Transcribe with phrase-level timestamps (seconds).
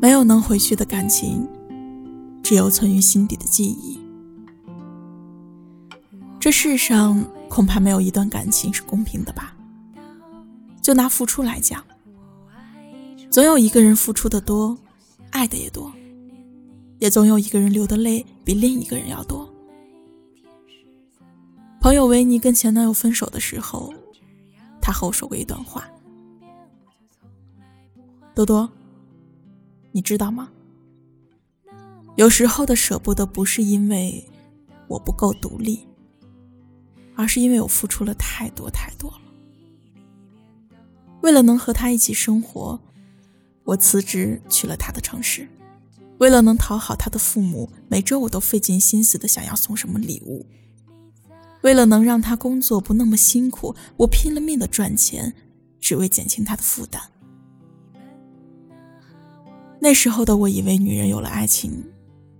[0.00, 1.46] 没有能回去的感情，
[2.42, 4.00] 只有存于心底的记忆。
[6.40, 9.54] 这世上恐怕没有一段感情是公平的吧？
[10.80, 11.84] 就拿付出来讲，
[13.30, 14.74] 总有一个人付出的多，
[15.32, 15.92] 爱的也多，
[16.98, 19.46] 也总有一个人流的泪比另一个人要多。
[21.78, 23.92] 朋友维尼跟前男友分手的时候，
[24.80, 25.86] 他和我说过一段话
[28.34, 28.70] ：“多多，
[29.92, 30.50] 你知道吗？
[32.16, 34.26] 有时候的舍不得，不是因为
[34.88, 35.86] 我不够独立。”
[37.16, 39.20] 而是因为我付出了太多太多了。
[41.20, 42.80] 为了能和他一起生活，
[43.62, 45.44] 我辞职去了他的城市；
[46.16, 50.46] 为了能讨好他的父母，每周我都费尽心思的想要送什么礼物；
[51.60, 55.34] 为了能让他工作不那么辛苦，我拼了命的赚钱，
[55.78, 57.02] 只为减轻他的负担。
[59.80, 61.84] 那时候的我以为女人有了爱情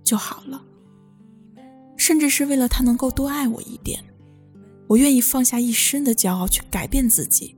[0.03, 0.63] 就好了，
[1.97, 4.03] 甚至是为了他能够多爱我一点。
[4.87, 7.55] 我愿意放下一身的骄傲去改变自己，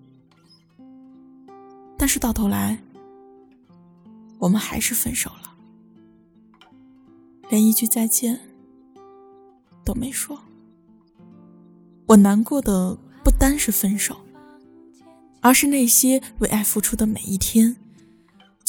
[1.97, 2.81] 但是到头来，
[4.37, 5.55] 我们还是分手了，
[7.49, 8.39] 连一句再见
[9.83, 10.39] 都没说。
[12.05, 14.15] 我难过的不单是分手，
[15.41, 17.75] 而是那些为爱付出的每一天，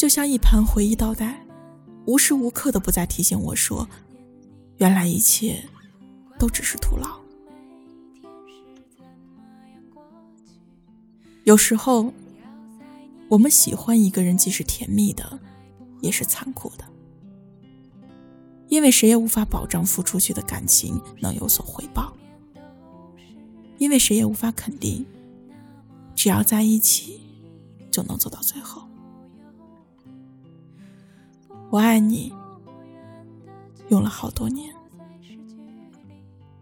[0.04, 1.46] 就像一盘回忆倒带，
[2.04, 3.88] 无时无刻的不再提醒我说，
[4.76, 5.64] 原来一切
[6.38, 7.18] 都只是徒劳。
[11.44, 12.12] 有时候，
[13.30, 15.40] 我们喜欢一个人，既是甜蜜的，
[16.02, 16.84] 也是残酷的，
[18.68, 22.14] 因为谁也无法保障付出去的感情能有所回报，
[23.78, 25.06] 因为谁也无法肯定，
[26.14, 27.22] 只要在一起
[27.90, 28.86] 就能走到最后。
[31.74, 32.32] 我爱你，
[33.88, 34.72] 用了好多年，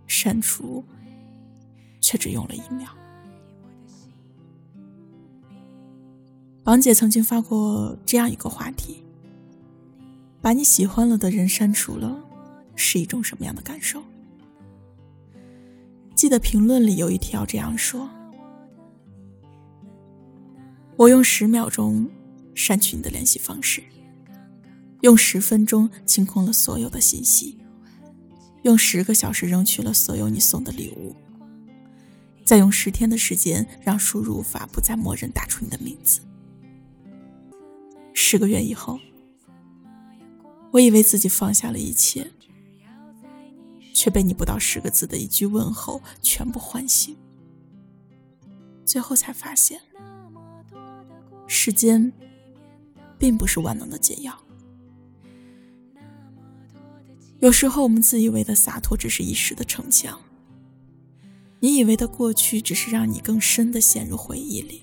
[0.06, 0.82] 删除，
[2.00, 2.88] 却只用了一秒。
[6.64, 9.04] 王姐曾经发过这样一个话题：
[10.40, 12.18] 把你喜欢了的人删除了，
[12.74, 14.02] 是一种什么样的感受？
[16.14, 18.08] 记得评论里有一条这样说
[20.96, 22.08] ：“我用十秒钟
[22.54, 23.82] 删去你的联系方式，
[25.02, 27.58] 用十分钟清空了所有的信息，
[28.62, 31.14] 用十个小时扔去了所有你送的礼物，
[32.44, 36.20] 再用十天的时间让输入法不再默认打出你的名字。”
[38.14, 39.00] 十个月以后，
[40.70, 42.30] 我以为自己放下了一切，
[43.92, 47.16] 却被你不到十个字的一句问候全部唤醒。
[48.84, 49.80] 最后才发现，
[51.48, 52.12] 时间
[53.18, 54.38] 并不是万能的解药。
[57.42, 60.18] 有时候，我们自以为的洒脱只是一时的逞强，
[61.60, 64.82] 你以为的过去只是让你更深的陷入回忆里。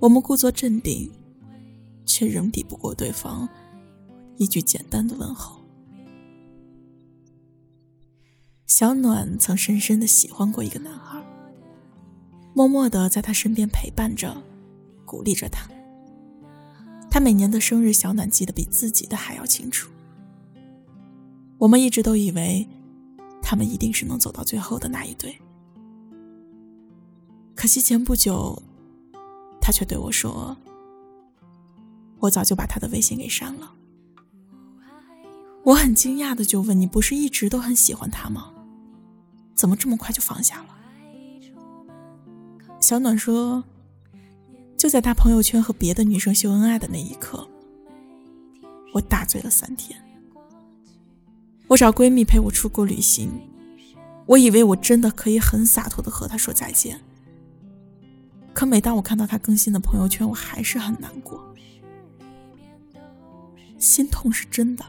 [0.00, 1.10] 我们故作镇定。
[2.10, 3.46] 却仍抵不过对方
[4.38, 5.60] 一句简单的问候。
[8.66, 11.22] 小暖曾深深的喜欢过一个男孩，
[12.54, 14.42] 默默的在他身边陪伴着，
[15.04, 15.68] 鼓励着他。
[17.10, 19.90] 他每年的生日，小暖记得比自己的还要清楚。
[21.58, 22.66] 我们一直都以为，
[23.42, 25.36] 他们一定是能走到最后的那一对。
[27.54, 28.62] 可惜前不久，
[29.60, 30.56] 他却对我说。
[32.20, 33.74] 我早就把他的微信给删了。
[35.64, 38.52] 我很惊讶的就问：“你不是一直都很喜欢他吗？
[39.54, 40.76] 怎么这么快就放下了？”
[42.80, 43.62] 小暖说
[44.76, 47.48] ：“就在他朋友圈和别的女生秀恩爱的那一刻，
[48.94, 50.00] 我大醉了三天。
[51.68, 53.30] 我找闺蜜陪我出国旅行，
[54.24, 56.98] 我以为我真的可以很洒脱的和她说再见。
[58.54, 61.44] 可每当我看到她更新的朋友圈，我还是很难过。”
[63.78, 64.84] 心痛是真的，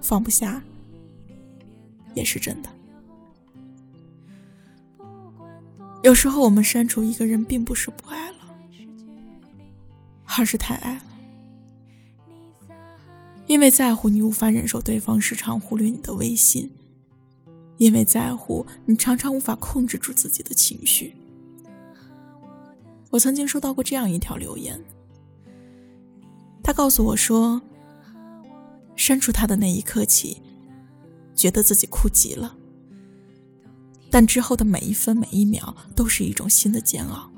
[0.00, 0.62] 放不下
[2.14, 2.70] 也是真的。
[6.02, 8.36] 有时候我们删除一个人，并不是不爱了，
[10.38, 11.02] 而是太爱了。
[13.48, 16.68] 因为在乎，你无法忍受对方时常忽略你的微信；
[17.78, 21.14] 因为在乎，你常常无法控制住自己的情绪。
[23.10, 24.78] 我曾经收到过这样一条留言。
[26.62, 27.62] 他告诉我说
[28.94, 30.42] ：“删除他的那一刻起，
[31.34, 32.54] 觉得自己哭极了。
[34.10, 37.30] 但之后的每一分每一秒，都是一种新的煎熬。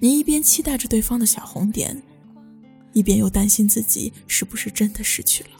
[0.00, 2.02] 你一边期待着对方的小红点，
[2.92, 5.50] 一边又担心自己是不是真的失去了。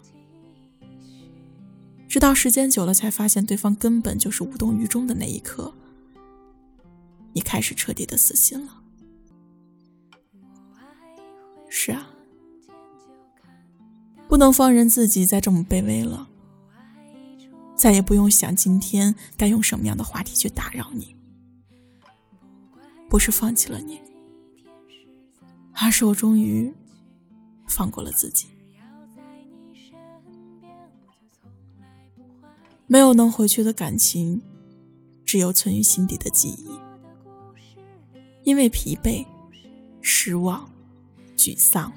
[2.08, 5.72] 直到时间久了，才发现对方根本就是无动于衷的那一刻，
[7.32, 8.82] 你开始彻底的死心了。
[11.70, 12.10] 是啊，
[14.28, 16.28] 不能放任自己再这么卑微了。
[17.74, 21.16] 再也不用想今天该用什么样的话题去打扰你。
[23.08, 24.00] 不是放弃了你，
[25.72, 26.72] 而是我终于
[27.68, 28.48] 放过了自己。
[32.86, 34.42] 没有能回去的感情，
[35.24, 36.70] 只有存于心底的记忆。
[38.44, 39.26] 因为疲惫、
[40.00, 40.70] 失望。
[41.34, 41.92] 沮丧、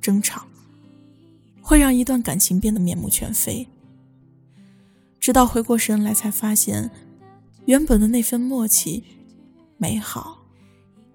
[0.00, 0.44] 争吵，
[1.60, 3.68] 会让一段感情变得面目全非。
[5.20, 6.90] 直到回过神来，才发现，
[7.66, 9.04] 原本的那份默契、
[9.76, 10.44] 美好，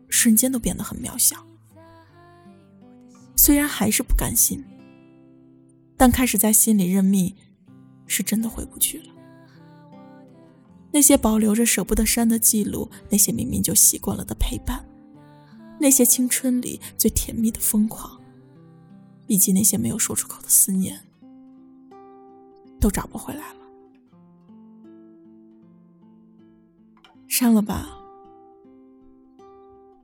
[0.08, 1.46] 瞬间都变得很渺小。
[3.38, 4.62] 虽然还是不甘心，
[5.96, 7.34] 但开始在心里认命，
[8.06, 9.14] 是真的回不去了。
[10.92, 14.84] 那些保留着舍不得删的记录，那些明明就习惯了的陪伴。
[15.80, 18.20] 那些青春里最甜蜜的疯狂，
[19.28, 21.00] 以及那些没有说出口的思念，
[22.80, 23.60] 都找不回来了。
[27.28, 27.88] 删了吧，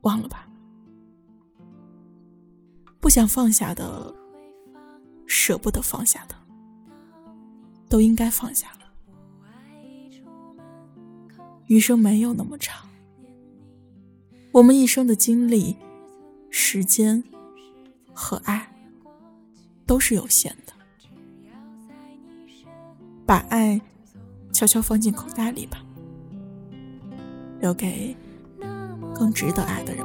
[0.02, 0.43] 忘了吧。
[3.14, 4.12] 想放下的，
[5.24, 6.34] 舍不得放下的，
[7.88, 8.80] 都应该放下了。
[11.66, 12.88] 余生没有那么长。
[14.50, 15.76] 我们一生的经历、
[16.50, 17.22] 时间
[18.12, 18.68] 和爱
[19.86, 20.72] 都是有限的，
[23.24, 23.80] 把爱
[24.52, 25.86] 悄悄放进口袋里吧，
[27.60, 28.16] 留给
[29.14, 30.04] 更值得爱的人